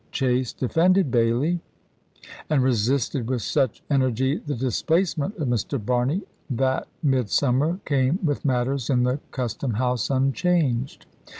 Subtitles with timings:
[0.11, 1.59] Chase defended Bailey,
[2.49, 5.77] and resisted with such energy the displacement of Mr.
[5.79, 11.05] Barney that mid summer came with matters in the custom house unchanged.